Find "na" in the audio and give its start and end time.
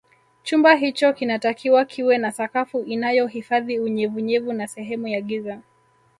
2.17-2.31, 4.53-4.67